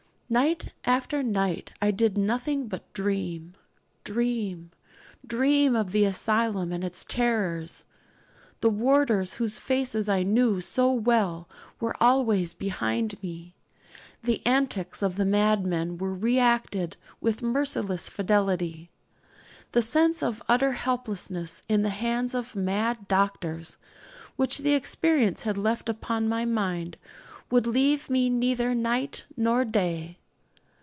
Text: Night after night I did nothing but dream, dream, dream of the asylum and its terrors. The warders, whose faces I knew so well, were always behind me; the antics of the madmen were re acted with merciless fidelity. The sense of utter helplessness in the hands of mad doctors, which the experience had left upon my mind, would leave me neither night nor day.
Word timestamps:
Night 0.33 0.69
after 0.85 1.21
night 1.21 1.73
I 1.81 1.91
did 1.91 2.17
nothing 2.17 2.69
but 2.69 2.93
dream, 2.93 3.53
dream, 4.05 4.71
dream 5.27 5.75
of 5.75 5.91
the 5.91 6.05
asylum 6.05 6.71
and 6.71 6.85
its 6.85 7.03
terrors. 7.03 7.83
The 8.61 8.69
warders, 8.69 9.33
whose 9.33 9.59
faces 9.59 10.07
I 10.07 10.23
knew 10.23 10.61
so 10.61 10.89
well, 10.89 11.49
were 11.81 12.01
always 12.01 12.53
behind 12.53 13.21
me; 13.21 13.55
the 14.23 14.41
antics 14.45 15.01
of 15.01 15.17
the 15.17 15.25
madmen 15.25 15.97
were 15.97 16.13
re 16.13 16.39
acted 16.39 16.95
with 17.19 17.41
merciless 17.41 18.07
fidelity. 18.07 18.89
The 19.73 19.81
sense 19.81 20.23
of 20.23 20.41
utter 20.47 20.71
helplessness 20.71 21.61
in 21.67 21.81
the 21.81 21.89
hands 21.89 22.33
of 22.33 22.55
mad 22.55 23.09
doctors, 23.09 23.75
which 24.37 24.59
the 24.59 24.75
experience 24.75 25.41
had 25.41 25.57
left 25.57 25.89
upon 25.89 26.29
my 26.29 26.45
mind, 26.45 26.95
would 27.49 27.67
leave 27.67 28.09
me 28.09 28.29
neither 28.29 28.73
night 28.73 29.25
nor 29.35 29.65
day. 29.65 30.19